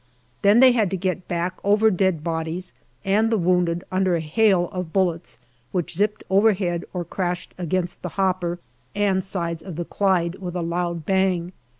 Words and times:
Then 0.41 0.61
they 0.61 0.71
had 0.71 0.89
to 0.89 0.97
get 0.97 1.27
back 1.27 1.59
over 1.63 1.91
dead 1.91 2.23
bodies 2.23 2.73
and 3.05 3.31
the 3.31 3.37
wounded 3.37 3.83
under 3.91 4.15
a 4.15 4.19
hail 4.19 4.67
of 4.71 4.91
bullets, 4.91 5.37
which 5.71 5.93
zipped 5.93 6.23
overhead 6.27 6.85
or 6.91 7.05
crashed 7.05 7.53
against 7.55 8.01
the 8.01 8.09
hopper 8.17 8.57
and 8.95 9.23
sides 9.23 9.61
of 9.61 9.75
the 9.75 9.85
Clyde 9.85 10.39
with 10.41 10.55
a 10.55 10.63
loud 10.63 11.05
bang. 11.05 11.51